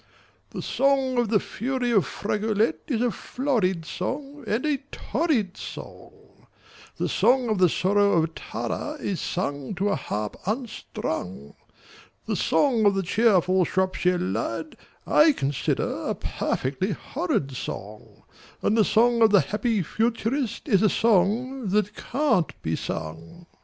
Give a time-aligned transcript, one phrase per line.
[0.49, 6.11] The song of the fury of Fragolette is a florid song and a torrid song,
[6.97, 11.53] The song of the sorrow of Tara is sung to a harp unstrung,
[12.25, 14.75] The song of the cheerful Shropshire Lad
[15.05, 18.23] I consider a perfectly horrid song,
[18.63, 23.45] And the song of the happy Futurist is a song that can't be sung.